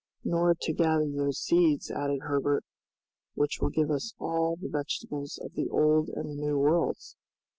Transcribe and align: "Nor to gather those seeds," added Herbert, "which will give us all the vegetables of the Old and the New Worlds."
"Nor 0.23 0.55
to 0.61 0.73
gather 0.73 1.07
those 1.11 1.39
seeds," 1.39 1.91
added 1.91 2.21
Herbert, 2.23 2.65
"which 3.35 3.59
will 3.61 3.69
give 3.69 3.91
us 3.91 4.15
all 4.17 4.55
the 4.55 4.67
vegetables 4.67 5.37
of 5.37 5.53
the 5.53 5.69
Old 5.69 6.09
and 6.09 6.27
the 6.27 6.41
New 6.43 6.57
Worlds." 6.57 7.15